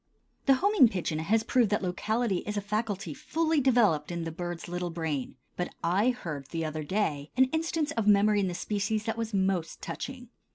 [0.47, 4.67] The homing pigeon has proved that locality is a faculty fully developed in the bird's
[4.67, 9.03] little brain, but I heard, the other day, an instance of memory in the species
[9.03, 10.29] that was most touching.